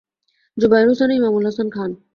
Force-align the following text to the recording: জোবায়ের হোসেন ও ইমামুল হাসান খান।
জোবায়ের 0.57 0.87
হোসেন 0.89 1.09
ও 1.11 1.15
ইমামুল 1.19 1.43
হাসান 1.47 1.67
খান। 1.75 1.91